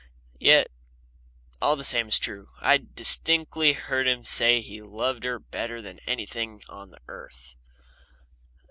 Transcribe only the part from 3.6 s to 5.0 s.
heard him say he